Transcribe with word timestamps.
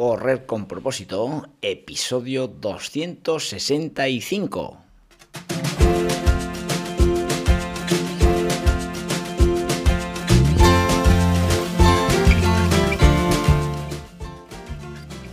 Correr 0.00 0.46
con 0.46 0.64
propósito, 0.64 1.44
episodio 1.60 2.48
265. 2.48 4.89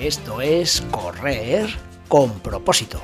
esto 0.00 0.40
es 0.40 0.82
correr 0.90 1.68
con 2.08 2.38
propósito. 2.40 3.00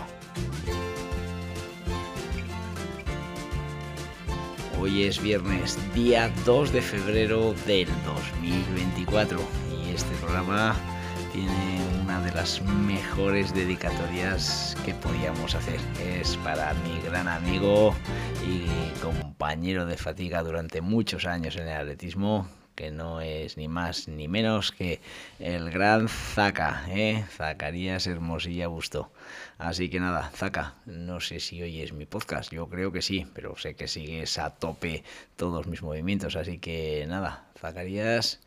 Hoy 4.81 5.05
es 5.05 5.23
viernes, 5.23 5.79
día 5.95 6.33
2 6.45 6.73
de 6.73 6.83
febrero 6.83 7.55
del 7.67 7.89
2024 8.05 9.39
y 9.71 9.95
este 9.95 10.15
programa 10.17 10.75
tiene 11.33 11.81
una 12.03 12.21
de 12.21 12.33
las 12.33 12.61
mejores 12.63 13.55
dedicatorias 13.55 14.77
que 14.85 14.93
podíamos 14.95 15.55
hacer. 15.55 15.81
Es 16.05 16.37
para 16.39 16.75
mi 16.75 17.01
gran 17.01 17.29
amigo 17.29 17.95
y 18.47 18.67
compañero 19.01 19.87
de 19.87 19.97
fatiga 19.97 20.43
durante 20.43 20.81
muchos 20.81 21.27
años 21.27 21.57
en 21.57 21.69
el 21.69 21.77
atletismo, 21.77 22.49
que 22.75 22.91
no 22.91 23.21
es 23.21 23.57
ni 23.57 23.69
más 23.69 24.09
ni 24.09 24.29
menos 24.29 24.73
que 24.73 25.01
el 25.39 25.71
gran 25.71 26.09
Zaca, 26.09 26.85
¿eh? 26.89 27.25
Zacarías 27.31 28.07
Hermosilla 28.07 28.69
Busto. 28.69 29.13
Así 29.59 29.89
que 29.89 30.01
nada, 30.01 30.31
Zaca, 30.35 30.75
no 30.87 31.21
sé 31.21 31.41
si 31.41 31.63
hoy 31.63 31.83
es 31.83 31.93
mi 31.93 32.07
podcast, 32.07 32.53
yo 32.53 32.69
creo 32.69 32.93
que 32.93 33.03
sí, 33.03 33.27
pero 33.35 33.57
sé 33.57 33.75
que 33.75 33.89
sigues 33.89 34.39
a 34.39 34.51
tope 34.51 35.05
todos 35.37 35.67
mis 35.67 35.83
movimientos, 35.83 36.37
así 36.37 36.59
que 36.59 37.05
nada, 37.09 37.47
Zacarías. 37.59 38.41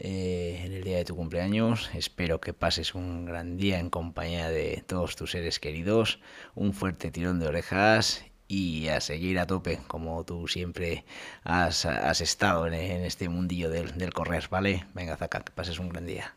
Eh, 0.00 0.62
en 0.64 0.72
el 0.74 0.84
día 0.84 0.98
de 0.98 1.04
tu 1.04 1.16
cumpleaños. 1.16 1.90
Espero 1.92 2.40
que 2.40 2.52
pases 2.54 2.94
un 2.94 3.24
gran 3.24 3.56
día 3.56 3.80
en 3.80 3.90
compañía 3.90 4.48
de 4.48 4.84
todos 4.86 5.16
tus 5.16 5.32
seres 5.32 5.58
queridos. 5.58 6.20
Un 6.54 6.72
fuerte 6.72 7.10
tirón 7.10 7.40
de 7.40 7.48
orejas 7.48 8.24
y 8.48 8.88
a 8.88 9.00
seguir 9.00 9.38
a 9.38 9.46
tope, 9.46 9.78
como 9.86 10.24
tú 10.24 10.48
siempre 10.48 11.04
has, 11.44 11.84
estado 12.20 12.66
en, 12.66 12.74
este 12.74 13.28
mundillo 13.28 13.70
del, 13.70 13.96
del 13.98 14.12
correr, 14.12 14.48
¿vale? 14.50 14.86
Venga, 14.94 15.16
Zaca, 15.16 15.40
que 15.40 15.52
pases 15.52 15.78
un 15.78 15.90
gran 15.90 16.06
día. 16.06 16.34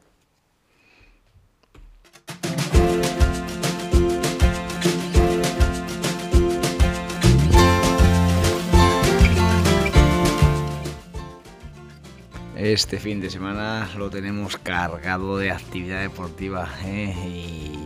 Este 12.61 12.99
fin 12.99 13.19
de 13.19 13.31
semana 13.31 13.89
lo 13.97 14.11
tenemos 14.11 14.55
cargado 14.55 15.39
de 15.39 15.49
actividad 15.49 16.01
deportiva 16.01 16.69
¿eh? 16.85 17.11
y 17.27 17.80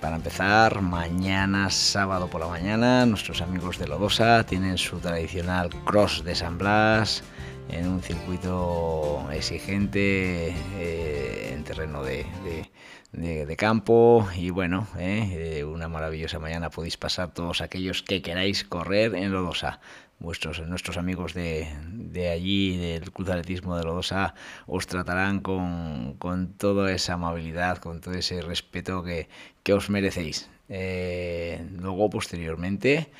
para 0.00 0.16
empezar, 0.16 0.80
mañana 0.80 1.70
sábado 1.70 2.28
por 2.28 2.40
la 2.40 2.48
mañana, 2.48 3.04
nuestros 3.06 3.42
amigos 3.42 3.78
de 3.78 3.86
Lodosa 3.86 4.44
tienen 4.46 4.78
su 4.78 4.98
tradicional 4.98 5.68
cross 5.84 6.24
de 6.24 6.34
San 6.34 6.58
Blas 6.58 7.22
en 7.68 7.86
un 7.86 8.02
circuito 8.02 9.28
exigente 9.32 10.54
eh, 10.78 11.52
en 11.52 11.64
terreno 11.64 12.02
de, 12.02 12.26
de, 12.44 12.69
de, 13.12 13.56
campo 13.56 14.28
y 14.36 14.50
bueno, 14.50 14.86
eh, 14.98 15.64
una 15.64 15.88
maravillosa 15.88 16.38
mañana 16.38 16.70
podéis 16.70 16.96
pasar 16.96 17.32
todos 17.34 17.60
aquellos 17.60 18.02
que 18.02 18.22
queráis 18.22 18.64
correr 18.64 19.14
en 19.14 19.32
Lodosa 19.32 19.80
vuestros, 20.20 20.60
nuestros 20.68 20.96
amigos 20.96 21.34
de, 21.34 21.66
de, 21.92 22.28
allí, 22.28 22.76
del 22.76 23.10
Club 23.10 23.26
de 23.26 23.32
Atletismo 23.32 23.76
de 23.76 23.84
Lodosa, 23.84 24.34
os 24.66 24.86
tratarán 24.86 25.40
con, 25.40 26.14
con, 26.18 26.52
toda 26.52 26.92
esa 26.92 27.14
amabilidad, 27.14 27.78
con 27.78 28.00
todo 28.00 28.14
ese 28.14 28.40
respeto 28.42 29.02
que, 29.02 29.28
que 29.62 29.72
os 29.72 29.90
merecéis. 29.90 30.48
Eh, 30.68 31.66
luego, 31.78 32.10
posteriormente, 32.10 33.10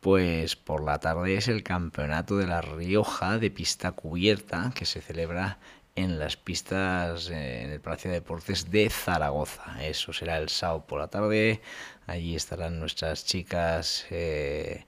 pues 0.00 0.56
por 0.56 0.84
la 0.84 0.98
tarde 0.98 1.36
es 1.36 1.48
el 1.48 1.62
Campeonato 1.62 2.36
de 2.36 2.46
La 2.46 2.60
Rioja 2.60 3.38
de 3.38 3.50
pista 3.50 3.92
cubierta 3.92 4.72
que 4.74 4.84
se 4.84 5.00
celebra 5.00 5.58
en 5.98 6.18
las 6.18 6.36
pistas 6.36 7.28
eh, 7.30 7.62
en 7.64 7.70
el 7.70 7.80
Palacio 7.80 8.10
de 8.10 8.20
Deportes 8.20 8.70
de 8.70 8.88
Zaragoza. 8.88 9.84
Eso 9.84 10.12
será 10.12 10.38
el 10.38 10.48
sábado 10.48 10.86
por 10.86 11.00
la 11.00 11.08
tarde. 11.08 11.60
Allí 12.06 12.36
estarán 12.36 12.78
nuestras 12.78 13.24
chicas 13.24 14.06
eh, 14.10 14.84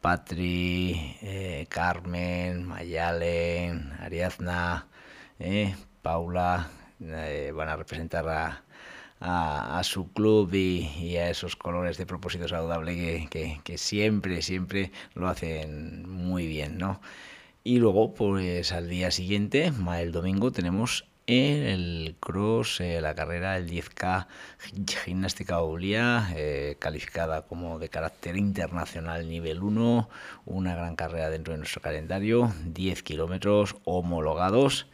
Patri, 0.00 1.16
eh, 1.22 1.66
Carmen, 1.68 2.64
Mayalen, 2.64 3.92
Ariadna, 4.00 4.86
Paula, 6.02 6.70
van 6.98 7.68
a 7.68 7.76
representar 7.76 8.26
a, 9.20 9.82
su 9.82 10.12
club 10.12 10.54
y, 10.54 11.16
a 11.16 11.30
esos 11.30 11.56
colores 11.56 11.98
de 11.98 12.06
propósito 12.06 12.48
saludable 12.48 13.28
que, 13.30 13.78
siempre, 13.78 14.42
siempre 14.42 14.92
lo 15.14 15.28
hacen 15.28 16.08
muy 16.08 16.46
bien, 16.46 16.78
¿no? 16.78 17.00
Y 17.66 17.78
luego, 17.78 18.12
pues 18.12 18.72
al 18.72 18.90
día 18.90 19.10
siguiente, 19.10 19.72
el 19.98 20.12
domingo, 20.12 20.52
tenemos 20.52 21.06
el 21.26 22.14
cross, 22.20 22.82
eh, 22.82 23.00
la 23.00 23.14
carrera, 23.14 23.56
el 23.56 23.66
10K 23.70 24.26
gimnástica 25.02 25.60
Oblía, 25.60 26.28
eh, 26.36 26.76
calificada 26.78 27.46
como 27.46 27.78
de 27.78 27.88
carácter 27.88 28.36
internacional 28.36 29.26
nivel 29.26 29.62
1, 29.62 30.10
una 30.44 30.74
gran 30.74 30.94
carrera 30.94 31.30
dentro 31.30 31.54
de 31.54 31.58
nuestro 31.60 31.80
calendario, 31.80 32.52
10 32.66 33.02
kilómetros 33.02 33.76
homologados. 33.84 34.86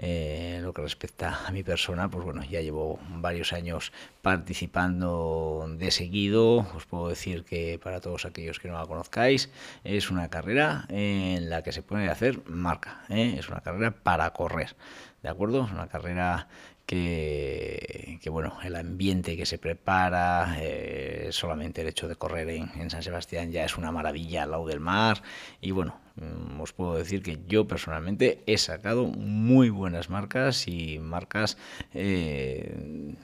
Eh, 0.00 0.60
lo 0.62 0.72
que 0.72 0.82
respecta 0.82 1.44
a 1.44 1.50
mi 1.50 1.64
persona, 1.64 2.08
pues 2.08 2.24
bueno, 2.24 2.44
ya 2.44 2.60
llevo 2.60 3.00
varios 3.16 3.52
años 3.52 3.92
participando 4.22 5.66
de 5.76 5.90
seguido. 5.90 6.58
Os 6.76 6.86
puedo 6.86 7.08
decir 7.08 7.44
que 7.44 7.80
para 7.82 8.00
todos 8.00 8.24
aquellos 8.24 8.60
que 8.60 8.68
no 8.68 8.78
la 8.78 8.86
conozcáis, 8.86 9.50
es 9.82 10.10
una 10.10 10.30
carrera 10.30 10.86
en 10.88 11.50
la 11.50 11.62
que 11.62 11.72
se 11.72 11.82
puede 11.82 12.08
hacer 12.08 12.40
marca. 12.48 13.04
¿eh? 13.08 13.34
Es 13.38 13.48
una 13.48 13.60
carrera 13.60 13.90
para 13.90 14.30
correr. 14.32 14.76
¿De 15.22 15.28
acuerdo? 15.28 15.64
Es 15.64 15.72
una 15.72 15.88
carrera 15.88 16.46
que, 16.88 18.30
bueno, 18.30 18.56
el 18.64 18.74
ambiente 18.74 19.36
que 19.36 19.44
se 19.44 19.58
prepara, 19.58 20.56
eh, 20.58 21.28
solamente 21.32 21.82
el 21.82 21.88
hecho 21.88 22.08
de 22.08 22.16
correr 22.16 22.48
en, 22.48 22.70
en, 22.80 22.88
San 22.88 23.02
Sebastián 23.02 23.52
ya 23.52 23.62
es 23.64 23.76
una 23.76 23.92
maravilla 23.92 24.44
al 24.44 24.52
lado 24.52 24.66
del 24.66 24.80
mar. 24.80 25.22
Y 25.60 25.72
bueno, 25.72 26.00
mm, 26.16 26.58
os 26.58 26.72
puedo 26.72 26.94
decir 26.94 27.22
que 27.22 27.40
yo 27.46 27.66
personalmente 27.68 28.42
he 28.46 28.56
sacado 28.56 29.04
muy 29.04 29.68
buenas 29.68 30.08
marcas 30.08 30.66
y 30.66 30.98
marcas, 30.98 31.58
eh, 31.92 33.14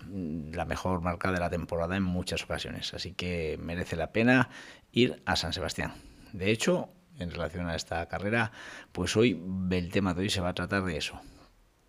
la 0.52 0.66
mejor 0.66 1.00
marca 1.00 1.32
de 1.32 1.40
la 1.40 1.48
temporada 1.48 1.96
en 1.96 2.02
muchas 2.02 2.44
ocasiones. 2.44 2.92
Así 2.92 3.12
que 3.12 3.58
merece 3.62 3.96
la 3.96 4.12
pena 4.12 4.50
ir 4.92 5.22
a 5.24 5.36
San 5.36 5.54
Sebastián. 5.54 5.94
De 6.34 6.50
hecho, 6.50 6.90
en 7.18 7.30
relación 7.30 7.66
a 7.68 7.76
esta 7.76 8.06
carrera, 8.08 8.52
pues 8.92 9.16
hoy 9.16 9.42
el 9.70 9.90
tema 9.90 10.12
de 10.12 10.20
hoy 10.20 10.28
se 10.28 10.42
va 10.42 10.50
a 10.50 10.54
tratar 10.54 10.84
de 10.84 10.98
eso, 10.98 11.18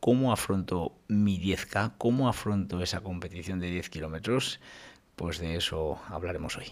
¿Cómo 0.06 0.32
afronto 0.32 0.92
mi 1.08 1.40
10K? 1.40 1.94
¿Cómo 1.98 2.30
afronto 2.30 2.80
esa 2.80 3.02
competición 3.02 3.60
de 3.60 3.72
10 3.72 3.90
kilómetros? 3.90 4.60
Pues 5.16 5.40
de 5.40 5.56
eso 5.56 6.00
hablaremos 6.10 6.58
hoy. 6.58 6.68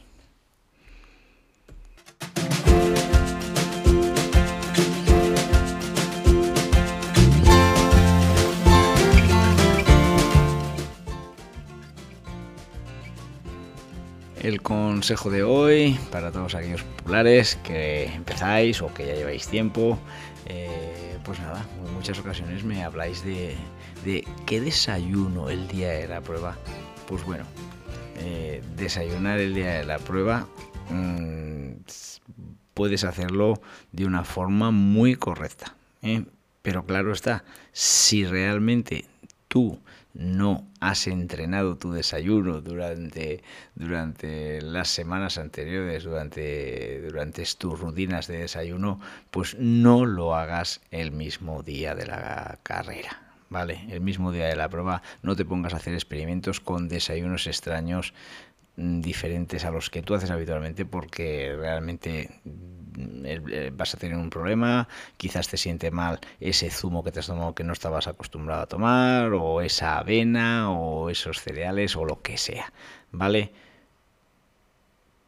El 14.44 14.62
consejo 14.62 15.32
de 15.32 15.42
hoy 15.42 15.98
para 16.12 16.30
todos 16.30 16.54
aquellos 16.54 16.84
populares 16.84 17.58
que 17.64 18.08
empezáis 18.08 18.82
o 18.82 18.94
que 18.94 19.08
ya 19.08 19.16
lleváis 19.16 19.48
tiempo, 19.48 19.98
eh, 20.48 21.18
pues 21.24 21.40
nada, 21.40 21.66
en 21.88 21.94
muchas 21.94 22.20
ocasiones 22.20 22.66
me 22.66 22.84
habláis 22.84 23.24
de, 23.24 23.56
qué 24.46 24.60
desayuno 24.60 25.50
el 25.50 25.70
día 25.70 25.92
de 25.92 26.10
la 26.10 26.20
prueba. 26.20 26.58
Pues 27.08 27.24
bueno, 27.24 27.46
eh, 28.18 28.62
desayunar 28.76 29.40
el 29.40 29.54
día 29.54 29.76
de 29.76 29.86
la 29.86 29.98
prueba 29.98 30.46
mmm, 30.90 31.76
puedes 32.74 33.06
hacerlo 33.06 33.62
de 33.94 34.06
una 34.06 34.26
forma 34.26 34.72
muy 34.72 35.16
correcta. 35.16 35.78
¿eh? 36.02 36.26
Pero 36.62 36.86
claro 36.86 37.14
está, 37.14 37.46
si 37.72 38.26
realmente 38.26 39.06
tú 39.48 39.80
no 40.14 40.68
has 40.80 41.08
entrenado 41.08 41.78
tu 41.78 41.92
desayuno 41.92 42.62
durante, 42.62 43.44
durante 43.76 44.62
las 44.62 44.90
semanas 44.90 45.38
anteriores, 45.38 46.04
durante, 46.04 47.02
durante 47.02 47.44
tus 47.58 47.80
rutinas 47.80 48.28
de 48.28 48.40
desayuno, 48.40 49.00
pues 49.32 49.56
no 49.60 50.06
lo 50.06 50.36
hagas 50.36 50.82
el 50.92 51.12
mismo 51.12 51.64
día 51.64 51.96
de 51.96 52.06
la 52.06 52.60
carrera. 52.64 53.20
¿Vale? 53.50 53.86
El 53.90 54.02
mismo 54.02 54.32
día 54.32 54.48
de 54.48 54.56
la 54.56 54.68
prueba 54.68 55.04
no 55.22 55.36
te 55.36 55.46
pongas 55.46 55.76
a 55.76 55.78
hacer 55.78 55.94
experimentos 55.94 56.60
con 56.60 56.88
desayunos 56.88 57.46
extraños 57.46 58.16
mm, 58.78 59.02
diferentes 59.02 59.64
a 59.64 59.70
los 59.70 59.92
que 59.92 60.02
tú 60.02 60.16
haces 60.16 60.32
habitualmente 60.32 60.86
porque 60.86 61.56
realmente 61.56 62.42
vas 63.74 63.94
a 63.96 63.98
tener 63.98 64.18
un 64.18 64.30
problema, 64.30 64.88
quizás 65.18 65.48
te 65.48 65.58
siente 65.58 65.92
mal 65.92 66.20
ese 66.40 66.70
zumo 66.70 67.04
que 67.04 67.12
te 67.12 67.20
has 67.20 67.28
tomado 67.28 67.56
que 67.56 67.64
no 67.64 67.74
estabas 67.74 68.08
acostumbrado 68.08 68.64
a 68.64 68.68
tomar, 68.68 69.34
o 69.34 69.62
esa 69.62 69.98
avena, 70.00 70.72
o 70.72 71.10
esos 71.10 71.42
cereales, 71.42 71.96
o 71.96 72.06
lo 72.06 72.22
que 72.22 72.38
sea, 72.38 72.72
¿vale? 73.12 73.52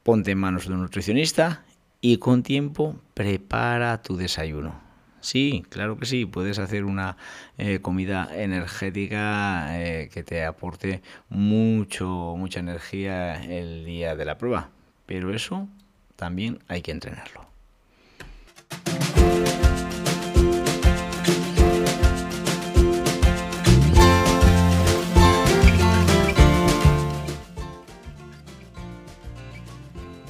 Ponte 0.04 0.32
en 0.32 0.38
manos 0.38 0.68
de 0.68 0.74
un 0.74 0.82
nutricionista 0.82 1.64
y 2.02 2.18
con 2.18 2.44
tiempo 2.44 2.96
prepara 3.14 4.02
tu 4.02 4.18
desayuno. 4.18 4.86
Sí, 5.26 5.66
claro 5.70 5.98
que 5.98 6.06
sí, 6.06 6.28
puedes 6.28 6.60
hacer 6.60 6.86
una 6.86 7.18
eh, 7.58 7.80
comida 7.80 8.30
energética 8.32 9.82
eh, 9.82 10.08
que 10.14 10.24
te 10.24 10.46
aporte 10.46 11.02
mucho, 11.30 12.36
mucha 12.38 12.60
energía 12.60 13.44
el 13.44 13.86
día 13.86 14.16
de 14.16 14.26
la 14.26 14.38
prueba, 14.38 14.70
pero 15.08 15.34
eso 15.34 15.68
también 16.16 16.60
hay 16.68 16.84
que 16.84 16.92
entrenarlo. 16.92 17.55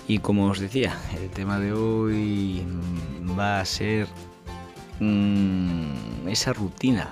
Y 0.07 0.19
como 0.19 0.45
os 0.45 0.59
decía, 0.59 0.95
el 1.19 1.29
tema 1.29 1.59
de 1.59 1.73
hoy 1.73 2.63
va 3.37 3.59
a 3.59 3.65
ser 3.65 4.07
mm, 4.99 6.27
esa 6.27 6.53
rutina 6.53 7.09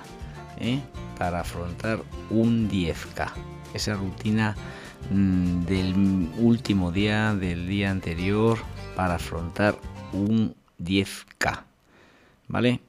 ¿eh? 0.58 0.80
para 1.18 1.40
afrontar 1.40 2.00
un 2.30 2.70
10K. 2.70 3.30
Esa 3.74 3.94
rutina 3.94 4.56
mm, 5.10 5.64
del 5.64 6.30
último 6.38 6.92
día, 6.92 7.34
del 7.34 7.66
día 7.66 7.90
anterior, 7.90 8.58
para 8.94 9.16
afrontar 9.16 9.76
un 10.12 10.54
10K. 10.84 11.64
¿Vale? 12.48 12.80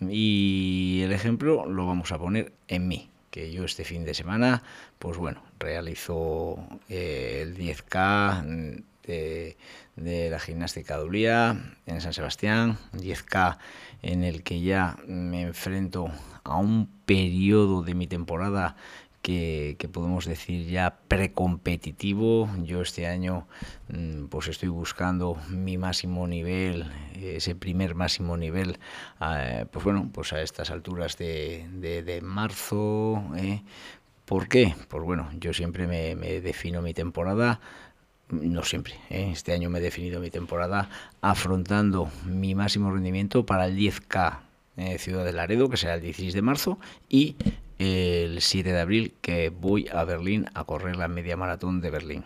Y 0.00 1.02
el 1.04 1.12
ejemplo 1.12 1.66
lo 1.66 1.86
vamos 1.86 2.12
a 2.12 2.18
poner 2.18 2.52
en 2.68 2.88
mí, 2.88 3.10
que 3.30 3.52
yo 3.52 3.64
este 3.64 3.84
fin 3.84 4.04
de 4.04 4.14
semana, 4.14 4.62
pues 4.98 5.18
bueno, 5.18 5.42
realizo 5.58 6.58
eh, 6.88 7.40
el 7.42 7.56
10K 7.56 8.84
de, 9.96 10.30
la 10.30 10.38
gimnástica 10.38 10.98
de 10.98 11.04
Ulía 11.04 11.74
en 11.86 12.00
San 12.00 12.12
Sebastián, 12.12 12.78
10K 12.92 13.58
en 14.02 14.24
el 14.24 14.42
que 14.42 14.60
ya 14.60 14.96
me 15.06 15.42
enfrento 15.42 16.10
a 16.44 16.56
un 16.56 16.88
periodo 17.04 17.82
de 17.82 17.94
mi 17.94 18.06
temporada 18.06 18.76
que, 19.22 19.76
podemos 19.92 20.24
decir 20.24 20.66
ya 20.66 20.98
precompetitivo. 21.08 22.48
Yo 22.62 22.80
este 22.80 23.06
año 23.06 23.46
mm, 23.88 24.26
pues 24.26 24.48
estoy 24.48 24.68
buscando 24.68 25.36
mi 25.48 25.78
máximo 25.78 26.26
nivel, 26.26 26.90
ese 27.14 27.54
primer 27.54 27.94
máximo 27.94 28.36
nivel, 28.36 28.78
pues 29.70 29.84
bueno, 29.84 30.10
pues 30.12 30.32
a 30.32 30.40
estas 30.42 30.70
alturas 30.70 31.16
de, 31.18 32.20
marzo. 32.22 33.22
¿eh? 33.36 33.62
¿Por 34.24 34.48
qué? 34.48 34.74
Pues 34.88 35.04
bueno, 35.04 35.28
yo 35.38 35.52
siempre 35.52 35.86
me, 35.86 36.14
defino 36.40 36.82
mi 36.82 36.94
temporada 36.94 37.60
no 38.30 38.62
siempre. 38.62 38.94
¿eh? 39.10 39.30
Este 39.32 39.52
año 39.52 39.70
me 39.70 39.80
he 39.80 39.82
definido 39.82 40.20
mi 40.20 40.30
temporada 40.30 40.88
afrontando 41.20 42.08
mi 42.24 42.54
máximo 42.54 42.92
rendimiento 42.92 43.44
para 43.44 43.66
el 43.66 43.76
10K 43.76 44.38
eh, 44.76 44.98
Ciudad 44.98 45.24
de 45.24 45.32
Laredo, 45.32 45.68
que 45.68 45.76
será 45.76 45.94
el 45.94 46.00
16 46.00 46.32
de 46.32 46.42
marzo, 46.42 46.78
y 47.08 47.36
el 48.40 48.42
7 48.42 48.72
de 48.72 48.80
abril 48.80 49.14
que 49.20 49.50
voy 49.50 49.86
a 49.92 50.02
Berlín 50.04 50.46
a 50.54 50.64
correr 50.64 50.96
la 50.96 51.08
media 51.08 51.36
maratón 51.36 51.82
de 51.82 51.90
Berlín. 51.90 52.24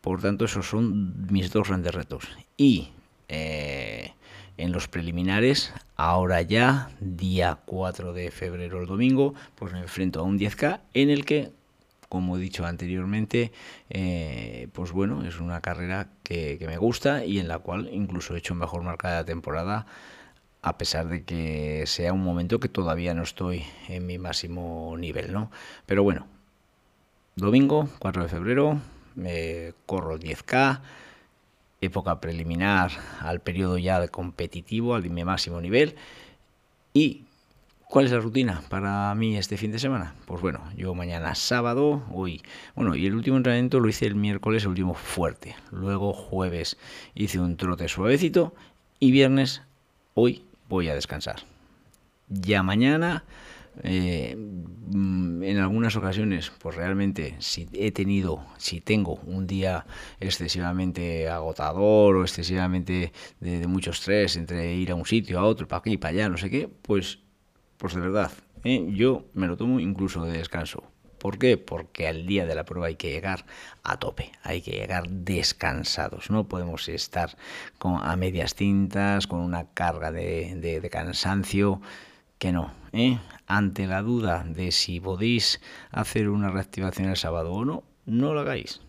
Por 0.00 0.22
tanto, 0.22 0.46
esos 0.46 0.66
son 0.66 1.26
mis 1.30 1.52
dos 1.52 1.68
grandes 1.68 1.94
retos. 1.94 2.24
Y 2.56 2.88
eh, 3.28 4.14
en 4.56 4.72
los 4.72 4.88
preliminares, 4.88 5.74
ahora 5.96 6.40
ya, 6.40 6.88
día 6.98 7.58
4 7.66 8.14
de 8.14 8.30
febrero 8.30 8.80
el 8.80 8.86
domingo, 8.86 9.34
pues 9.54 9.74
me 9.74 9.80
enfrento 9.80 10.20
a 10.20 10.22
un 10.22 10.38
10K 10.38 10.80
en 10.94 11.10
el 11.10 11.26
que, 11.26 11.50
como 12.08 12.38
he 12.38 12.40
dicho 12.40 12.64
anteriormente, 12.64 13.52
eh, 13.90 14.68
pues 14.72 14.92
bueno, 14.92 15.26
es 15.26 15.40
una 15.40 15.60
carrera 15.60 16.08
que, 16.22 16.56
que, 16.58 16.66
me 16.66 16.78
gusta 16.78 17.26
y 17.26 17.38
en 17.38 17.48
la 17.48 17.58
cual 17.58 17.90
incluso 17.92 18.34
he 18.34 18.38
hecho 18.38 18.54
mejor 18.54 18.82
marca 18.82 19.10
de 19.10 19.16
la 19.16 19.24
temporada 19.26 19.86
a 20.64 20.78
pesar 20.78 21.08
de 21.08 21.24
que 21.24 21.84
sea 21.86 22.14
un 22.14 22.24
momento 22.24 22.58
que 22.58 22.70
todavía 22.70 23.12
no 23.12 23.22
estoy 23.22 23.64
en 23.88 24.06
mi 24.06 24.16
máximo 24.16 24.96
nivel, 24.96 25.30
¿no? 25.30 25.50
Pero 25.84 26.02
bueno, 26.02 26.26
domingo, 27.36 27.90
4 27.98 28.22
de 28.22 28.28
febrero, 28.30 28.80
me 29.14 29.74
corro 29.84 30.18
10K, 30.18 30.80
época 31.82 32.18
preliminar 32.18 32.92
al 33.20 33.40
periodo 33.40 33.76
ya 33.76 34.08
competitivo, 34.08 34.94
al 34.94 35.08
mi 35.10 35.22
máximo 35.22 35.60
nivel. 35.60 35.96
¿Y 36.94 37.24
cuál 37.90 38.06
es 38.06 38.12
la 38.12 38.20
rutina 38.20 38.62
para 38.70 39.14
mí 39.14 39.36
este 39.36 39.58
fin 39.58 39.70
de 39.70 39.78
semana? 39.78 40.14
Pues 40.24 40.40
bueno, 40.40 40.62
yo 40.78 40.94
mañana 40.94 41.34
sábado, 41.34 42.04
hoy, 42.10 42.40
bueno, 42.74 42.96
y 42.96 43.04
el 43.04 43.14
último 43.14 43.36
entrenamiento 43.36 43.80
lo 43.80 43.88
hice 43.90 44.06
el 44.06 44.14
miércoles, 44.14 44.62
el 44.62 44.70
último 44.70 44.94
fuerte. 44.94 45.56
Luego 45.70 46.14
jueves 46.14 46.78
hice 47.14 47.38
un 47.38 47.58
trote 47.58 47.86
suavecito 47.88 48.54
y 48.98 49.10
viernes, 49.10 49.60
hoy 50.14 50.42
voy 50.68 50.88
a 50.88 50.94
descansar. 50.94 51.40
Ya 52.28 52.62
mañana, 52.62 53.24
eh, 53.82 54.36
mm, 54.36 55.42
en 55.42 55.58
algunas 55.58 55.96
ocasiones, 55.96 56.52
pues 56.58 56.76
realmente 56.76 57.34
si 57.38 57.68
he 57.72 57.90
tenido, 57.92 58.44
si 58.56 58.80
tengo 58.80 59.14
un 59.26 59.46
día 59.46 59.86
excesivamente 60.20 61.28
agotador 61.28 62.16
o 62.16 62.22
excesivamente 62.22 63.12
de, 63.40 63.66
mucho 63.66 63.90
estrés 63.90 64.36
entre 64.36 64.74
ir 64.74 64.92
a 64.92 64.94
un 64.94 65.06
sitio, 65.06 65.38
a 65.38 65.44
otro, 65.44 65.66
para 65.66 65.80
aquí, 65.80 65.96
para 65.96 66.14
allá, 66.14 66.28
no 66.28 66.36
sé 66.36 66.50
qué, 66.50 66.68
pues, 66.68 67.18
pues 67.76 67.94
de 67.94 68.00
verdad, 68.00 68.30
¿eh? 68.62 68.86
yo 68.90 69.26
me 69.34 69.46
lo 69.46 69.56
tomo 69.56 69.80
incluso 69.80 70.24
de 70.24 70.38
descanso. 70.38 70.93
¿Por 71.24 71.38
qué? 71.38 71.56
Porque 71.56 72.06
al 72.06 72.26
día 72.26 72.44
de 72.44 72.54
la 72.54 72.66
prueba 72.66 72.88
hay 72.88 72.96
que 72.96 73.10
llegar 73.10 73.46
a 73.82 73.98
tope, 73.98 74.30
hay 74.42 74.60
que 74.60 74.72
llegar 74.72 75.08
descansados, 75.08 76.28
no 76.28 76.46
podemos 76.48 76.86
estar 76.90 77.38
a 77.80 78.16
medias 78.16 78.54
tintas, 78.54 79.26
con 79.26 79.40
una 79.40 79.64
carga 79.72 80.12
de, 80.12 80.86
cansancio, 80.92 81.80
que 82.36 82.52
no. 82.52 82.74
¿eh? 82.92 83.18
Ante 83.46 83.86
la 83.86 84.02
duda 84.02 84.44
de 84.46 84.70
si 84.70 85.00
podéis 85.00 85.62
hacer 85.90 86.28
una 86.28 86.50
reactivación 86.50 87.08
el 87.08 87.16
sábado 87.16 87.54
o 87.54 87.64
no, 87.64 87.84
no 88.04 88.34
lo 88.34 88.40
hagáis. 88.40 88.82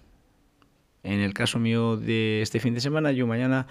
En 1.04 1.22
el 1.22 1.34
caso 1.34 1.58
mío 1.58 1.96
de 1.96 2.42
este 2.42 2.60
fin 2.60 2.74
de 2.74 2.82
semana, 2.82 3.14
yo 3.14 3.28
mañana 3.28 3.66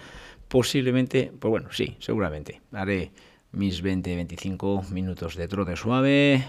posiblemente, 0.47 1.31
pues 1.39 1.51
bueno, 1.51 1.67
sí, 1.71 1.97
seguramente, 1.99 2.61
haré 2.71 3.11
mis 3.51 3.83
20-25 3.83 4.89
minutos 4.89 5.35
de 5.35 5.47
trote 5.47 5.75
suave, 5.75 6.43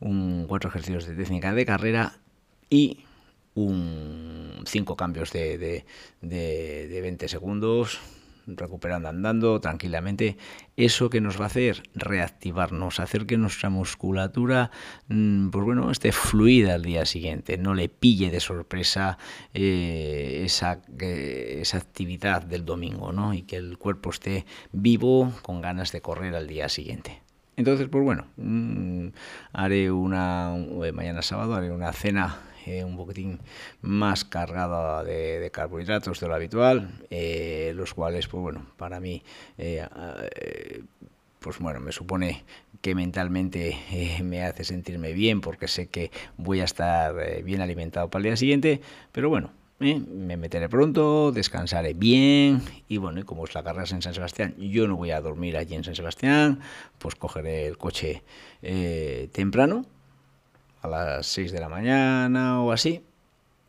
un 0.00 0.46
cuatro 0.46 0.70
ejercicios 0.70 1.06
de 1.06 1.14
técnica 1.14 1.54
de 1.54 1.66
carrera 1.66 2.18
y 2.70 3.04
un 3.54 4.62
cinco 4.66 4.96
cambios 4.96 5.32
de, 5.32 5.58
de, 5.58 5.84
de, 6.20 7.00
20 7.00 7.28
segundos 7.28 8.00
recuperando 8.46 9.08
andando 9.08 9.58
tranquilamente, 9.60 10.36
eso 10.76 11.08
que 11.08 11.22
nos 11.22 11.40
va 11.40 11.44
a 11.44 11.46
hacer 11.46 11.82
reactivarnos, 11.94 13.00
hacer 13.00 13.24
que 13.24 13.38
nuestra 13.38 13.70
musculatura, 13.70 14.70
mm, 15.08 15.48
pues 15.48 15.64
bueno, 15.64 15.90
esté 15.90 16.12
fluida 16.12 16.74
al 16.74 16.82
día 16.82 17.06
siguiente, 17.06 17.56
no 17.56 17.72
le 17.74 17.88
pille 17.88 18.30
de 18.30 18.40
sorpresa 18.40 19.16
eh, 19.54 20.42
esa, 20.44 20.82
esa 20.98 21.78
actividad 21.78 22.42
del 22.42 22.66
domingo, 22.66 23.12
¿no? 23.12 23.32
Y 23.32 23.42
que 23.42 23.56
el 23.56 23.78
cuerpo 23.78 24.10
esté 24.10 24.44
vivo 24.72 25.32
con 25.42 25.62
ganas 25.62 25.92
de 25.92 26.02
correr 26.02 26.34
al 26.34 26.46
día 26.46 26.68
siguiente. 26.68 27.23
Entonces, 27.56 27.88
pues 27.88 28.02
bueno, 28.02 28.26
mm, 28.36 29.08
haré 29.52 29.90
una, 29.90 30.56
eh, 30.56 30.92
mañana 30.92 31.22
sábado 31.22 31.54
haré 31.54 31.70
una 31.70 31.92
cena 31.92 32.40
eh, 32.66 32.82
un 32.82 32.96
poquitín 32.96 33.40
más 33.82 34.24
cargada 34.24 35.04
de, 35.04 35.50
carbohidratos 35.52 36.18
de 36.18 36.28
lo 36.28 36.34
habitual, 36.34 36.90
eh, 37.10 37.72
los 37.76 37.94
cuales, 37.94 38.26
pues 38.26 38.42
bueno, 38.42 38.66
para 38.76 39.00
mí, 39.00 39.22
pues 41.40 41.58
bueno, 41.58 41.78
me 41.80 41.92
supone 41.92 42.42
que 42.80 42.94
mentalmente 42.94 43.76
me 44.22 44.44
hace 44.44 44.64
sentirme 44.64 45.12
bien 45.12 45.40
porque 45.42 45.68
sé 45.68 45.88
que 45.88 46.10
voy 46.38 46.60
a 46.60 46.64
estar 46.64 47.14
bien 47.44 47.60
alimentado 47.60 48.08
para 48.08 48.20
el 48.20 48.24
día 48.24 48.36
siguiente, 48.36 48.80
pero 49.12 49.28
bueno, 49.28 49.50
¿eh? 49.80 50.00
me 50.00 50.36
meteré 50.36 50.68
pronto, 50.68 51.32
descansaré 51.32 51.94
bien 51.94 52.62
y 52.88 52.96
bueno, 52.96 53.20
y 53.20 53.22
como 53.22 53.44
es 53.44 53.54
la 53.54 53.62
carrera 53.62 53.88
en 53.90 54.02
San 54.02 54.14
Sebastián, 54.14 54.54
yo 54.58 54.86
no 54.88 54.96
voy 54.96 55.10
a 55.10 55.20
dormir 55.20 55.56
allí 55.56 55.74
en 55.74 55.84
San 55.84 55.94
Sebastián, 55.94 56.60
pues 56.98 57.14
cogeré 57.14 57.66
el 57.66 57.78
coche 57.78 58.22
eh, 58.62 59.28
temprano, 59.32 59.84
a 60.82 60.88
las 60.88 61.26
6 61.26 61.52
de 61.52 61.60
la 61.60 61.68
mañana 61.68 62.60
o 62.62 62.72
así. 62.72 63.02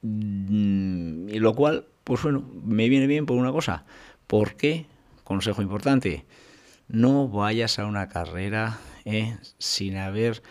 Mm, 0.01 1.29
y 1.29 1.39
lo 1.39 1.53
cual, 1.53 1.87
pues 2.03 2.21
bueno, 2.21 2.43
me 2.63 2.89
viene 2.89 3.07
bien 3.07 3.25
por 3.25 3.37
una 3.37 3.51
cosa. 3.51 3.85
porque 4.27 4.85
Consejo 5.25 5.63
importante, 5.63 6.23
no 6.87 7.27
vayas 7.27 7.79
a 7.79 7.87
una 7.87 8.09
carrera 8.09 8.77
eh, 9.05 9.35
sin 9.57 9.97
haber 9.97 10.43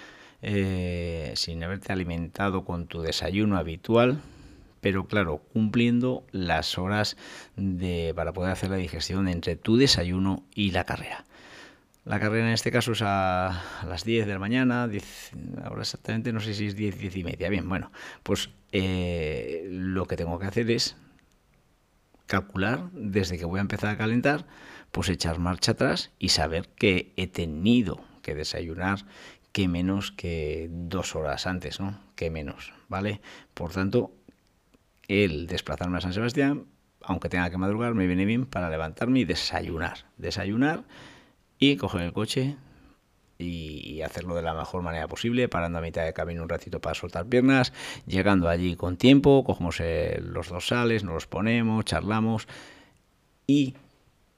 eh, 0.42 1.32
sin 1.36 1.62
haberte 1.62 1.92
alimentado 1.92 2.64
con 2.64 2.88
tu 2.88 3.00
desayuno 3.00 3.56
habitual, 3.56 4.20
pero 4.84 5.06
claro, 5.06 5.38
cumpliendo 5.38 6.26
las 6.30 6.76
horas 6.76 7.16
de, 7.56 8.12
para 8.14 8.34
poder 8.34 8.52
hacer 8.52 8.68
la 8.68 8.76
digestión 8.76 9.28
entre 9.28 9.56
tu 9.56 9.78
desayuno 9.78 10.44
y 10.54 10.72
la 10.72 10.84
carrera. 10.84 11.24
La 12.04 12.20
carrera 12.20 12.48
en 12.48 12.52
este 12.52 12.70
caso 12.70 12.92
es 12.92 13.00
a, 13.00 13.62
las 13.88 14.04
10 14.04 14.26
de 14.26 14.32
la 14.34 14.38
mañana, 14.38 14.86
10, 14.86 15.32
ahora 15.64 15.80
exactamente 15.80 16.34
no 16.34 16.40
sé 16.40 16.52
si 16.52 16.66
es 16.66 16.76
10, 16.76 16.98
10 16.98 17.16
y 17.16 17.24
media. 17.24 17.48
Bien, 17.48 17.66
bueno, 17.66 17.92
pues 18.22 18.50
eh, 18.72 19.66
lo 19.70 20.04
que 20.04 20.16
tengo 20.16 20.38
que 20.38 20.48
hacer 20.48 20.70
es 20.70 20.96
calcular 22.26 22.90
desde 22.92 23.38
que 23.38 23.46
voy 23.46 23.60
a 23.60 23.62
empezar 23.62 23.88
a 23.88 23.96
calentar, 23.96 24.44
pues 24.92 25.08
echar 25.08 25.38
marcha 25.38 25.72
atrás 25.72 26.10
y 26.18 26.28
saber 26.28 26.68
que 26.68 27.14
he 27.16 27.26
tenido 27.26 28.04
que 28.20 28.34
desayunar 28.34 29.06
que 29.52 29.66
menos 29.66 30.12
que 30.12 30.68
dos 30.70 31.16
horas 31.16 31.46
antes, 31.46 31.80
¿no? 31.80 31.98
Que 32.16 32.28
menos, 32.28 32.74
¿vale? 32.88 33.22
Por 33.54 33.72
tanto, 33.72 34.12
el 35.08 35.46
desplazarme 35.46 35.98
a 35.98 36.00
San 36.00 36.12
Sebastián, 36.12 36.66
aunque 37.02 37.28
tenga 37.28 37.50
que 37.50 37.58
madrugar, 37.58 37.94
me 37.94 38.06
viene 38.06 38.24
bien 38.24 38.46
para 38.46 38.70
levantarme 38.70 39.20
y 39.20 39.24
desayunar. 39.24 40.06
Desayunar 40.16 40.84
y 41.58 41.76
coger 41.76 42.02
el 42.02 42.12
coche 42.12 42.56
y 43.38 44.00
hacerlo 44.02 44.34
de 44.34 44.42
la 44.42 44.54
mejor 44.54 44.82
manera 44.82 45.08
posible, 45.08 45.48
parando 45.48 45.78
a 45.78 45.82
mitad 45.82 46.04
de 46.04 46.12
camino 46.12 46.42
un 46.42 46.48
ratito 46.48 46.80
para 46.80 46.94
soltar 46.94 47.26
piernas, 47.26 47.72
llegando 48.06 48.48
allí 48.48 48.76
con 48.76 48.96
tiempo, 48.96 49.44
cogemos 49.44 49.80
los 50.20 50.48
dorsales, 50.48 51.04
nos 51.04 51.14
los 51.14 51.26
ponemos, 51.26 51.84
charlamos 51.84 52.48
y 53.46 53.74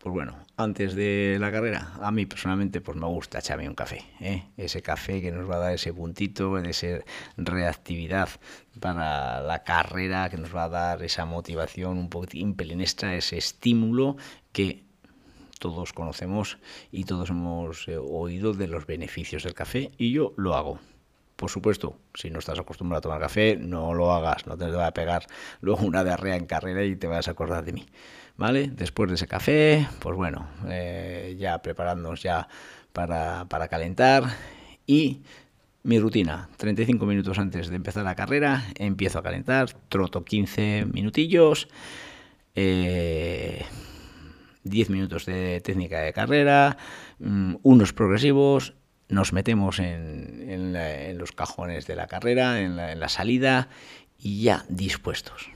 pues 0.07 0.15
bueno, 0.15 0.37
antes 0.57 0.95
de 0.95 1.37
la 1.41 1.51
carrera, 1.51 1.95
a 2.01 2.13
mí 2.13 2.27
personalmente 2.27 2.81
pues 2.81 2.97
me 2.97 3.09
gusta 3.09 3.41
echarme 3.41 3.69
un 3.69 3.75
café, 3.75 4.05
¿eh? 4.21 4.45
ese 4.57 4.81
café 4.81 5.21
que 5.21 5.33
nos 5.33 5.51
va 5.51 5.57
a 5.57 5.59
dar 5.59 5.73
ese 5.73 5.93
puntito 5.93 6.63
ser 6.73 7.05
reactividad 7.37 8.29
para 8.79 9.41
la 9.41 9.65
carrera, 9.65 10.31
que 10.31 10.37
nos 10.37 10.55
va 10.55 10.63
a 10.63 10.69
dar 10.69 11.03
esa 11.03 11.25
motivación 11.25 11.99
un 11.99 12.09
poquitín 12.09 12.55
pelín 12.55 12.83
extra, 12.83 13.17
ese 13.17 13.37
estímulo 13.37 14.17
que 14.53 14.85
todos 15.59 15.93
conocemos 15.93 16.59
y 16.93 17.03
todos 17.03 17.31
hemos 17.31 17.89
eh, 17.89 17.97
oído 17.97 18.53
de 18.53 18.69
los 18.69 18.87
beneficios 18.87 19.43
del 19.43 19.55
café 19.55 19.91
y 19.99 20.13
yo 20.13 20.35
lo 20.37 20.55
hago. 20.55 20.79
Por 21.35 21.51
supuesto, 21.51 21.99
si 22.15 22.31
no 22.31 22.39
estás 22.39 22.61
acostumbrado 22.61 22.99
a 22.99 23.03
tomar 23.03 23.21
café, 23.21 23.57
no 23.57 23.93
lo 23.93 24.13
hagas, 24.13 24.47
no 24.47 24.57
te 24.57 24.71
va 24.71 24.87
a 24.87 24.95
pegar 24.95 25.27
luego 25.61 25.85
una 25.85 26.05
diarrea 26.05 26.37
en 26.37 26.47
carrera 26.47 26.85
y 26.85 26.95
te 26.95 27.09
vas 27.09 27.27
a 27.27 27.33
acordar 27.33 27.65
de 27.65 27.73
mí. 27.73 27.87
Después 28.39 29.09
de 29.09 29.15
ese 29.15 29.27
café, 29.27 29.89
pues 29.99 30.15
bueno, 30.15 30.47
eh, 30.69 31.37
ya 31.39 31.63
preparándonos 31.63 32.23
ya 32.23 32.49
para, 32.93 33.47
para 33.47 33.69
calentar 33.69 34.25
y 34.87 35.23
mi 35.83 36.01
rutina, 36.01 36.49
35 36.57 37.07
minutos 37.07 37.39
antes 37.39 37.69
de 37.69 37.77
empezar 37.77 38.05
la 38.05 38.15
carrera, 38.15 38.65
empiezo 38.75 39.21
a 39.21 39.23
calentar, 39.23 39.71
troto 39.89 40.25
15 40.25 40.87
minutillos, 40.93 41.69
eh, 42.57 43.65
10 44.65 44.91
minutos 44.91 45.27
de 45.27 45.61
técnica 45.61 46.01
de 46.01 46.13
carrera, 46.13 46.77
mm, 47.21 47.55
unos 47.63 47.93
progresivos, 47.93 48.75
nos 49.09 49.33
metemos 49.33 49.79
en, 49.79 50.75
los 51.17 51.33
cajones 51.33 51.87
de 51.87 51.97
la 51.97 52.09
carrera, 52.09 52.61
en 52.61 52.77
la, 52.77 53.09
salida 53.09 53.69
y 54.19 54.43
ya 54.43 54.65
dispuestos. 54.69 55.56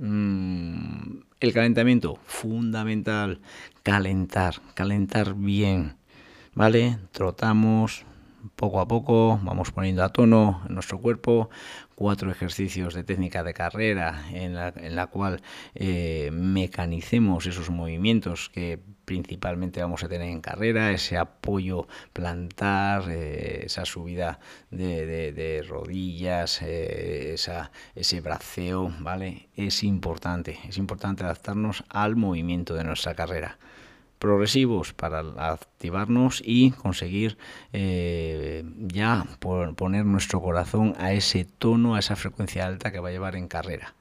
Mm, 0.00 1.22
el 1.40 1.52
calentamiento, 1.52 2.18
fundamental, 2.24 3.40
calentar, 3.82 4.54
calentar 4.74 5.34
bien, 5.34 5.96
¿vale? 6.54 6.98
Trotamos, 7.10 8.04
poco 8.54 8.80
a 8.80 8.86
poco 8.86 9.40
vamos 9.42 9.72
poniendo 9.72 10.04
a 10.04 10.10
tono 10.10 10.62
nuestro 10.68 11.00
cuerpo, 11.00 11.50
cuatro 11.98 12.30
ejercicios 12.30 12.94
de 12.94 13.02
técnica 13.02 13.42
de 13.42 13.52
carrera 13.52 14.28
en 14.32 14.54
la, 14.54 14.68
en 14.68 14.94
la 14.94 15.08
cual 15.08 15.42
eh, 15.74 16.30
mecanicemos 16.32 17.44
esos 17.46 17.70
movimientos 17.70 18.50
que 18.50 18.78
principalmente 19.04 19.80
vamos 19.80 20.04
a 20.04 20.08
tener 20.08 20.28
en 20.28 20.40
carrera, 20.40 20.92
ese 20.92 21.16
apoyo 21.16 21.88
plantar, 22.12 23.10
eh, 23.10 23.64
esa 23.64 23.84
subida 23.84 24.38
de, 24.70 25.64
rodillas, 25.68 26.62
eh, 26.62 27.32
esa, 27.34 27.72
ese 27.96 28.20
braceo, 28.20 28.94
¿vale? 29.00 29.48
Es 29.56 29.82
importante, 29.82 30.56
es 30.68 30.78
importante 30.78 31.24
adaptarnos 31.24 31.82
al 31.88 32.14
movimiento 32.14 32.74
de 32.74 32.84
nuestra 32.84 33.16
carrera 33.16 33.58
progresivos 34.18 34.92
para 34.92 35.20
activarnos 35.20 36.42
y 36.44 36.72
conseguir 36.72 37.38
eh, 37.72 38.64
ya 38.78 39.26
poner 39.40 40.04
nuestro 40.04 40.40
corazón 40.40 40.94
a 40.98 41.12
ese 41.12 41.44
tono, 41.44 41.94
a 41.94 42.00
esa 42.00 42.16
frecuencia 42.16 42.66
alta 42.66 42.90
que 42.90 43.00
va 43.00 43.08
a 43.08 43.12
llevar 43.12 43.36
en 43.36 43.48
carrera. 43.48 43.94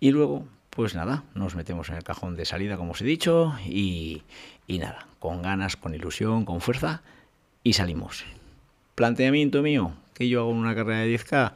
Y 0.00 0.10
luego, 0.10 0.46
pues 0.70 0.94
nada, 0.94 1.24
nos 1.34 1.54
metemos 1.54 1.88
en 1.88 1.96
el 1.96 2.04
cajón 2.04 2.36
de 2.36 2.44
salida, 2.44 2.76
como 2.76 2.92
os 2.92 3.00
he 3.00 3.04
dicho, 3.04 3.54
y, 3.64 4.22
y 4.66 4.78
nada, 4.78 5.06
con 5.18 5.42
ganas, 5.42 5.76
con 5.76 5.94
ilusión, 5.94 6.44
con 6.44 6.60
fuerza, 6.60 7.02
y 7.62 7.74
salimos. 7.74 8.24
Planteamiento 8.94 9.62
mío, 9.62 9.94
que 10.14 10.28
yo 10.28 10.40
hago 10.40 10.50
una 10.50 10.74
carrera 10.74 11.00
de 11.00 11.14
10K, 11.14 11.52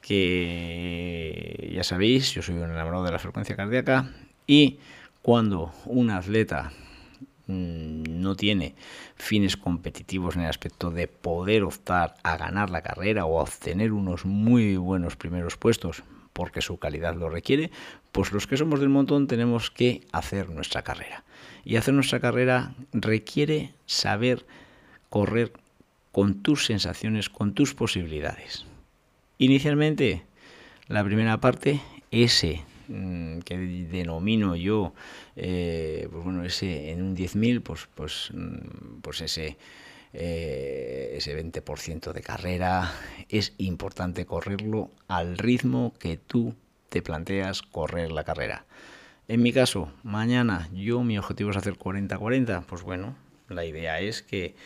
que 0.00 1.72
ya 1.74 1.84
sabéis, 1.84 2.32
yo 2.32 2.42
soy 2.42 2.56
un 2.56 2.70
enamorado 2.70 3.04
de 3.04 3.12
la 3.12 3.18
frecuencia 3.18 3.56
cardíaca, 3.56 4.10
y 4.46 4.78
cuando 5.22 5.72
un 5.86 6.10
atleta 6.10 6.72
no 7.50 8.36
tiene 8.36 8.74
fines 9.16 9.56
competitivos 9.56 10.36
en 10.36 10.42
el 10.42 10.48
aspecto 10.48 10.90
de 10.90 11.08
poder 11.08 11.64
optar 11.64 12.14
a 12.22 12.36
ganar 12.36 12.70
la 12.70 12.82
carrera 12.82 13.26
o 13.26 13.38
a 13.38 13.42
obtener 13.42 13.92
unos 13.92 14.24
muy 14.24 14.76
buenos 14.76 15.16
primeros 15.16 15.56
puestos 15.56 16.02
porque 16.32 16.62
su 16.62 16.78
calidad 16.78 17.16
lo 17.16 17.28
requiere, 17.28 17.70
pues 18.12 18.32
los 18.32 18.46
que 18.46 18.56
somos 18.56 18.80
del 18.80 18.88
montón 18.88 19.26
tenemos 19.26 19.70
que 19.70 20.02
hacer 20.12 20.48
nuestra 20.48 20.82
carrera. 20.82 21.24
Y 21.64 21.76
hacer 21.76 21.92
nuestra 21.92 22.20
carrera 22.20 22.72
requiere 22.92 23.74
saber 23.86 24.46
correr 25.08 25.52
con 26.12 26.42
tus 26.42 26.66
sensaciones, 26.66 27.28
con 27.28 27.52
tus 27.52 27.74
posibilidades. 27.74 28.64
Inicialmente, 29.38 30.24
la 30.86 31.04
primera 31.04 31.40
parte, 31.40 31.80
ese 32.10 32.62
Mm, 32.62 32.69
que 33.44 33.56
denomino 33.90 34.56
yo, 34.56 34.94
eh, 35.36 36.08
pues 36.10 36.24
bueno, 36.24 36.44
ese 36.44 36.90
en 36.90 37.02
un 37.02 37.16
10.000, 37.16 37.62
pues, 37.62 37.88
pues, 37.94 38.30
mm, 38.32 39.00
pues 39.00 39.20
ese, 39.20 39.56
eh, 40.12 41.14
ese 41.16 41.34
20% 41.34 42.12
de 42.12 42.20
carrera, 42.20 42.92
es 43.28 43.54
importante 43.58 44.26
correrlo 44.26 44.90
al 45.08 45.38
ritmo 45.38 45.94
que 45.98 46.16
tú 46.16 46.54
te 46.88 47.02
planteas 47.02 47.62
correr 47.62 48.10
la 48.10 48.24
carrera. 48.24 48.66
En 49.28 49.42
mi 49.42 49.52
caso, 49.52 49.92
mañana 50.02 50.68
yo 50.72 51.04
mi 51.04 51.16
objetivo 51.16 51.50
es 51.50 51.56
hacer 51.56 51.74
40-40, 51.74 52.64
pues 52.66 52.82
bueno, 52.82 53.14
la 53.48 53.64
idea 53.64 54.00
es 54.00 54.22
que 54.22 54.56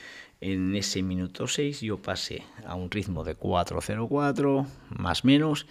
en 0.40 0.74
ese 0.74 1.02
minuto 1.02 1.46
6 1.46 1.82
yo 1.82 2.00
pase 2.00 2.42
a 2.66 2.74
un 2.74 2.90
ritmo 2.90 3.24
de 3.24 3.36
4-0-4, 3.36 4.66
más 4.88 5.24
menos, 5.24 5.66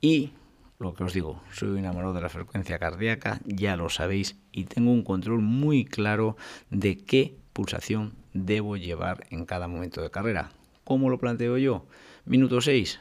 y 0.00 0.32
lo 0.78 0.94
que 0.94 1.04
os 1.04 1.12
digo, 1.12 1.42
soy 1.52 1.78
enamorado 1.78 2.14
de 2.14 2.20
la 2.20 2.28
frecuencia 2.28 2.78
cardíaca, 2.78 3.40
ya 3.44 3.76
lo 3.76 3.88
sabéis, 3.88 4.36
y 4.52 4.64
tengo 4.64 4.92
un 4.92 5.02
control 5.02 5.40
muy 5.40 5.84
claro 5.84 6.36
de 6.70 6.96
qué 6.96 7.36
pulsación 7.52 8.14
debo 8.32 8.76
llevar 8.76 9.26
en 9.30 9.44
cada 9.44 9.66
momento 9.66 10.00
de 10.02 10.10
carrera. 10.10 10.50
¿Cómo 10.84 11.10
lo 11.10 11.18
planteo 11.18 11.58
yo? 11.58 11.86
Minuto 12.24 12.60
6, 12.60 13.00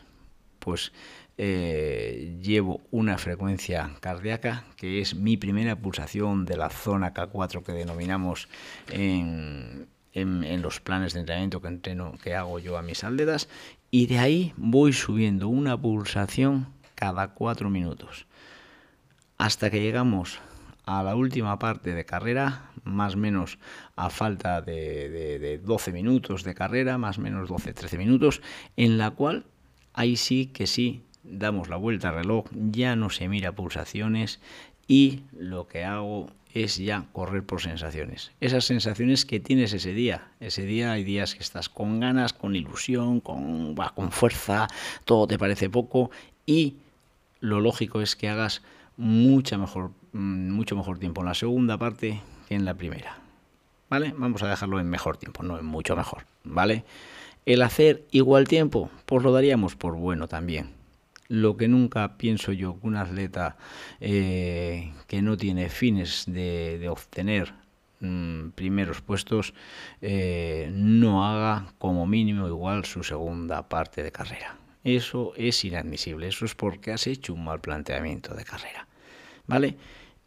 pues 0.60 0.91
eh, 1.38 2.39
llevo 2.41 2.81
una 2.89 3.19
frecuencia 3.19 3.91
cardíaca 4.00 4.65
que 4.75 5.01
es 5.01 5.13
mi 5.13 5.38
primera 5.38 5.75
pulsación 5.75 6.46
de 6.46 6.57
la 6.57 6.72
zona 6.72 7.13
K4 7.13 7.62
que 7.62 7.74
denominamos 7.74 8.50
en, 8.89 9.88
los 10.15 10.79
planes 10.81 11.13
de 11.13 11.19
entrenamiento 11.19 11.62
que 11.62 11.67
entreno 11.67 12.13
que 12.24 12.34
hago 12.34 12.57
yo 12.57 12.75
a 12.75 12.81
mis 12.81 13.03
atletas 13.03 13.50
y 13.91 14.07
de 14.07 14.17
ahí 14.17 14.53
voy 14.57 14.93
subiendo 14.93 15.48
una 15.48 15.79
pulsación 15.79 16.74
cada 16.98 17.27
cuatro 17.30 17.70
minutos. 17.70 18.25
Hasta 19.38 19.70
que 19.70 19.80
llegamos 19.80 20.39
a 20.84 21.04
la 21.04 21.16
última 21.16 21.60
parte 21.60 21.94
de 21.94 22.06
carrera, 22.06 22.72
más 22.84 23.13
o 23.13 23.18
menos 23.18 23.60
a 23.96 24.10
falta 24.10 24.62
de, 24.62 25.62
12 25.63 25.92
minutos 25.92 26.44
de 26.44 26.56
carrera, 26.56 26.98
más 26.98 27.20
o 27.20 27.22
menos 27.22 27.50
12-13 27.50 28.00
minutos, 28.00 28.42
en 28.77 28.98
la 28.98 29.12
cual 29.12 29.46
ahí 29.94 30.16
sí 30.16 30.48
que 30.48 30.66
sí 30.66 31.04
damos 31.24 31.70
la 31.70 31.75
vuelta 31.75 32.10
al 32.10 32.16
reloj, 32.16 32.46
ya 32.51 32.96
no 32.96 33.12
se 33.12 33.27
mira 33.27 33.51
pulsaciones 33.51 34.39
y 34.88 35.22
lo 35.38 35.68
que 35.68 35.84
hago 35.84 36.32
es 36.54 36.77
ya 36.77 37.06
correr 37.12 37.46
por 37.46 37.62
sensaciones. 37.62 38.32
Esas 38.39 38.66
sensaciones 38.66 39.25
que 39.25 39.39
tienes 39.39 39.74
ese 39.74 39.94
día. 39.94 40.30
Ese 40.39 40.63
día 40.63 40.94
hay 40.94 41.04
días 41.04 41.36
que 41.36 41.44
estás 41.44 41.70
con 41.70 42.00
ganas, 42.00 42.34
con 42.34 42.56
ilusión, 42.56 43.20
con, 43.20 43.75
con 43.75 44.12
fuerza, 44.12 44.68
todo 45.06 45.27
te 45.27 45.38
parece 45.38 45.70
poco 45.70 46.10
y 46.48 46.77
lo 47.39 47.62
lógico 47.62 48.01
es 48.01 48.15
que 48.15 48.29
hagas 48.29 48.62
mucha 48.98 49.58
mejor, 49.58 49.91
mm, 50.12 50.50
mucho 50.50 50.75
mejor 50.75 51.00
tiempo 51.00 51.22
en 51.22 51.27
la 51.27 51.34
segunda 51.34 51.77
parte 51.77 52.22
que 52.48 52.56
en 52.56 52.65
la 52.65 52.74
primera. 52.74 53.17
¿Vale? 53.89 54.13
Vamos 54.17 54.44
a 54.44 54.48
dejarlo 54.48 54.79
en 54.79 54.89
mejor 54.89 55.17
tiempo, 55.17 55.44
no 55.44 55.58
en 55.58 55.65
mucho 55.65 55.96
mejor. 55.96 56.25
¿Vale? 56.44 56.84
El 57.46 57.62
hacer 57.62 58.06
igual 58.12 58.48
tiempo, 58.48 58.89
pues 59.06 59.24
lo 59.24 59.32
daríamos 59.32 59.75
por 59.75 59.96
bueno 59.96 60.27
también. 60.27 60.72
Lo 61.29 61.58
que 61.58 61.67
nunca 61.67 62.17
pienso 62.17 62.51
yo 62.51 62.79
que 62.79 62.88
un 62.88 62.96
atleta 62.96 63.58
eh, 64.00 64.91
que 65.08 65.22
no 65.22 65.38
tiene 65.38 65.70
fines 65.70 66.25
de, 66.27 66.88
obtener 66.89 67.53
mm, 68.00 68.50
primeros 68.50 69.01
puestos 69.01 69.53
eh, 70.01 70.70
no 70.74 71.25
haga 71.25 71.67
como 71.77 72.06
mínimo 72.06 72.48
igual 72.48 72.86
su 72.86 73.03
segunda 73.03 73.67
parte 73.70 74.03
de 74.03 74.12
carrera. 74.12 74.58
Eso 74.88 75.34
es 75.36 75.65
inadmisible, 75.65 76.29
eso 76.29 76.46
es 76.46 76.56
porque 76.56 76.94
has 76.94 77.08
hecho 77.08 77.34
un 77.34 77.44
mal 77.44 77.60
planteamiento 77.60 78.34
de 78.34 78.46
carrera. 78.46 78.88
¿Vale? 79.46 79.75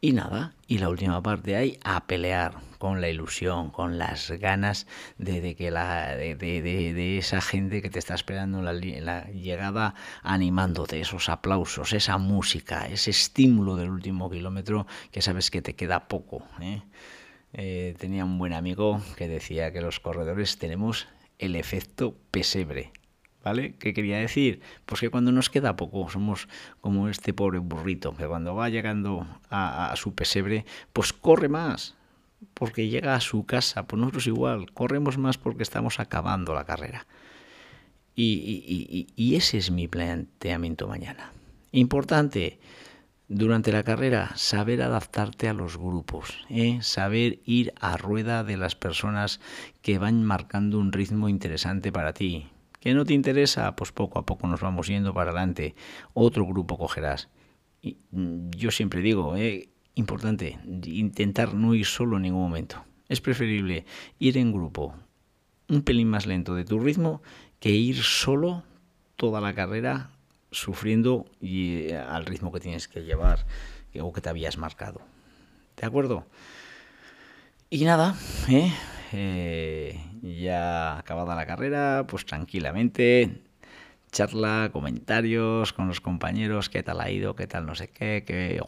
Y 0.03 0.13
nada, 0.13 0.53
y 0.67 0.77
la 0.77 0.91
última 0.91 1.23
parte 1.23 1.57
hay 1.57 1.79
a 1.83 2.07
pelear 2.07 2.59
con 2.77 3.01
la 3.01 3.09
ilusión, 3.09 3.71
con 3.71 3.97
las 3.97 4.31
ganas 4.33 4.87
de, 5.17 5.57
que 5.57 5.71
la, 5.71 6.15
de, 6.15 7.17
esa 7.17 7.41
gente 7.41 7.81
que 7.81 7.89
te 7.89 7.99
está 7.99 8.15
esperando 8.15 8.59
en 8.59 9.05
la, 9.07 9.25
llegada, 9.31 9.95
animándote, 10.23 11.01
esos 11.01 11.31
aplausos, 11.31 11.95
esa 11.95 12.19
música, 12.19 12.87
ese 12.87 13.13
estímulo 13.13 13.77
del 13.77 13.89
último 13.89 14.29
kilómetro 14.29 14.87
que 15.11 15.23
sabes 15.23 15.51
que 15.51 15.63
te 15.63 15.75
queda 15.75 16.07
poco. 16.07 16.47
¿eh? 16.61 16.83
Eh, 17.55 17.95
tenía 17.99 18.27
un 18.27 18.37
buen 18.37 18.53
amigo 18.53 19.01
que 19.17 19.27
decía 19.27 19.73
que 19.73 19.81
los 19.81 20.01
corredores 20.01 20.59
tenemos 20.59 21.09
el 21.39 21.57
efecto 21.57 22.15
pesebre. 22.31 22.93
¿Vale? 23.43 23.75
¿Qué 23.79 23.95
quería 23.95 24.19
decir? 24.19 24.61
Pues 24.85 25.01
que 25.01 25.09
cuando 25.09 25.33
nos 25.33 25.49
queda 25.49 25.77
poco, 25.77 26.11
somos 26.11 26.47
como 26.81 27.09
este 27.09 27.33
pobre 27.33 27.59
burrito, 27.59 28.15
que 28.15 28.27
cuando 28.27 28.55
va 28.55 28.69
llegando 28.69 29.27
a, 29.49 29.95
su 29.97 30.15
pesebre, 30.15 30.67
pues 30.93 31.15
corre 31.15 31.49
más, 31.49 31.95
porque 32.53 32.89
llega 32.89 33.15
a 33.15 33.21
su 33.21 33.47
casa. 33.47 33.87
Pues 33.87 33.99
nosotros 33.99 34.27
igual, 34.27 34.71
corremos 34.73 35.17
más 35.17 35.39
porque 35.39 35.63
estamos 35.63 36.01
acabando 36.01 36.53
la 36.55 36.65
carrera. 36.65 37.07
Y, 38.15 39.35
ese 39.35 39.57
es 39.57 39.71
mi 39.71 39.89
planteamiento 39.89 40.87
mañana. 40.87 41.33
Importante, 41.73 42.59
durante 43.29 43.73
la 43.73 43.85
carrera, 43.85 44.33
saber 44.37 44.83
adaptarte 44.83 45.49
a 45.49 45.55
los 45.55 45.79
grupos, 45.79 46.45
¿eh? 46.51 46.81
saber 46.83 47.39
ir 47.47 47.73
a 47.81 47.97
rueda 47.97 48.45
de 48.45 48.59
las 48.59 48.75
personas 48.75 49.41
que 49.81 49.99
van 49.99 50.25
marcando 50.25 50.79
un 50.79 50.93
ritmo 50.93 51.31
interesante 51.31 51.93
para 51.93 52.13
ti 52.13 52.51
¿Que 52.81 52.95
no 52.95 53.05
te 53.05 53.13
interesa? 53.13 53.77
Pues 53.77 53.93
poco 53.93 54.19
a 54.19 54.27
poco 54.27 54.47
nos 54.47 54.61
vamos 54.61 54.89
yendo 54.89 55.13
para 55.13 55.31
adelante. 55.31 55.75
Otro 56.15 56.47
grupo 56.47 56.79
cogerás. 56.79 57.29
Y 57.83 57.99
mm, 58.11 58.51
yo 58.57 58.71
siempre 58.71 59.03
digo, 59.03 59.37
eh, 59.37 59.69
importante, 59.95 60.59
intentar 60.85 61.55
no 61.55 61.75
ir 61.75 61.87
solo 61.87 62.17
en 62.17 62.23
ningún 62.23 62.43
momento. 62.43 62.83
Es 63.09 63.21
preferible 63.21 63.85
ir 64.19 64.39
en 64.39 64.53
grupo 64.53 64.95
un 65.69 65.83
pelín 65.83 66.09
más 66.09 66.27
lento 66.27 66.55
de 66.55 66.65
tu 66.65 66.81
ritmo 66.81 67.23
que 67.61 67.71
ir 67.71 68.03
solo 68.03 68.65
toda 69.17 69.41
la 69.41 69.55
carrera 69.55 70.11
sufriendo 70.51 71.27
y, 71.41 71.89
eh, 71.89 71.97
al 71.99 72.27
ritmo 72.27 72.51
que 72.51 72.61
tienes 72.61 72.89
que 72.89 73.03
llevar 73.03 73.47
o 74.01 74.13
que 74.13 74.21
te 74.21 74.29
habías 74.29 74.57
marcado. 74.57 75.01
¿De 75.77 75.87
acuerdo? 75.87 76.27
Y 77.69 77.85
nada, 77.85 78.17
¿eh? 78.49 78.73
Eh, 79.13 79.99
ya 80.23 80.99
acabada 80.99 81.35
la 81.35 81.47
carrera, 81.47 82.05
pues 82.09 82.25
tranquilamente, 82.27 83.43
charla, 84.13 84.71
comentarios 84.73 85.73
con 85.73 85.89
los 85.89 86.01
compañeros, 86.01 86.69
qué 86.69 86.83
tal 86.83 87.01
ha 87.01 87.11
ido, 87.11 87.35
qué 87.35 87.47
tal 87.47 87.67
no 87.67 87.75
sé 87.75 87.89
qué, 87.89 88.25
que 88.27 88.61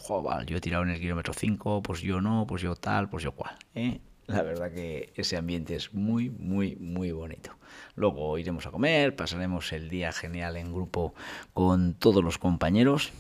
yo 0.47 0.57
he 0.57 0.61
tirado 0.61 0.85
en 0.85 0.91
el 0.91 1.01
kilómetro 1.01 1.33
5, 1.35 1.83
pues 1.83 2.01
yo 2.01 2.21
no, 2.21 2.47
pues 2.47 2.63
yo 2.63 2.75
tal, 2.77 3.09
pues 3.09 3.25
yo 3.25 3.33
cual. 3.33 3.57
¿eh? 3.75 4.01
La 4.27 4.43
verdad 4.43 4.73
que 4.73 5.13
ese 5.17 5.37
ambiente 5.37 5.75
es 5.75 5.93
muy, 5.93 6.31
muy, 6.31 6.77
muy 6.77 7.11
bonito. 7.13 7.57
Luego 7.97 8.39
iremos 8.39 8.67
a 8.67 8.71
comer, 8.71 9.17
pasaremos 9.17 9.73
el 9.73 9.89
día 9.89 10.13
genial 10.13 10.57
en 10.57 10.73
grupo 10.73 11.15
con 11.53 11.95
todos 11.95 12.23
los 12.23 12.39
compañeros 12.39 13.13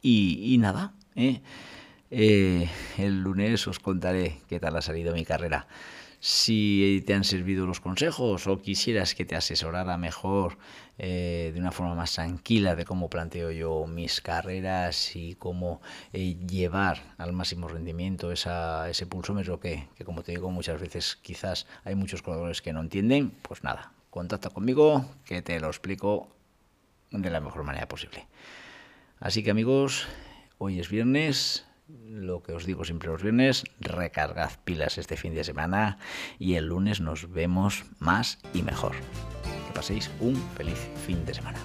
y, 0.00 0.56
nada. 0.58 0.94
¿eh? 1.14 1.42
Eh, 2.10 2.68
el 2.98 3.20
lunes 3.22 3.66
os 3.68 3.78
contaré 3.78 4.38
qué 4.48 4.58
tal 4.58 4.76
ha 4.76 4.82
salido 4.82 5.14
mi 5.14 5.24
carrera. 5.24 5.66
Si 6.24 7.02
te 7.04 7.14
han 7.14 7.24
servido 7.24 7.66
los 7.66 7.80
consejos 7.80 8.46
o 8.46 8.62
quisieras 8.62 9.16
que 9.16 9.24
te 9.24 9.34
asesorara 9.34 9.96
mejor 9.96 10.56
eh, 10.96 11.50
de 11.52 11.58
una 11.58 11.72
forma 11.72 11.96
más 11.96 12.12
tranquila 12.12 12.76
de 12.76 12.84
cómo 12.84 13.10
planteo 13.10 13.50
yo 13.50 13.88
mis 13.88 14.20
carreras 14.20 15.16
y 15.16 15.34
cómo 15.34 15.80
eh, 16.12 16.36
llevar 16.46 17.02
al 17.18 17.32
máximo 17.32 17.66
rendimiento 17.66 18.30
ese 18.30 19.06
pulsómetro 19.08 19.58
que, 19.58 19.88
que, 19.96 20.04
como 20.04 20.22
te 20.22 20.30
digo, 20.30 20.48
muchas 20.52 20.80
veces 20.80 21.18
quizás 21.20 21.66
hay 21.82 21.96
muchos 21.96 22.22
corredores 22.22 22.62
que 22.62 22.72
no 22.72 22.82
entienden, 22.82 23.32
pues 23.42 23.64
nada, 23.64 23.90
contacta 24.10 24.48
conmigo 24.48 25.04
que 25.24 25.42
te 25.42 25.58
lo 25.58 25.66
explico 25.66 26.28
de 27.10 27.30
la 27.30 27.40
mejor 27.40 27.64
manera 27.64 27.88
posible. 27.88 28.28
Así 29.18 29.42
que 29.42 29.50
amigos, 29.50 30.06
hoy 30.58 30.78
es 30.78 30.88
viernes, 30.88 31.66
lo 31.88 32.42
que 32.42 32.52
os 32.52 32.64
digo 32.64 32.84
siempre 32.84 33.08
los 33.08 33.22
viernes, 33.22 33.64
recargad 33.80 34.50
pilas 34.64 34.98
este 34.98 35.16
fin 35.16 35.34
de 35.34 35.44
semana 35.44 35.98
y 36.38 36.54
el 36.54 36.66
lunes 36.66 37.00
nos 37.00 37.30
vemos 37.30 37.84
más 37.98 38.38
y 38.54 38.62
mejor. 38.62 38.92
Que 39.66 39.72
paséis 39.74 40.10
un 40.20 40.36
feliz 40.56 40.78
fin 41.06 41.24
de 41.24 41.34
semana. 41.34 41.58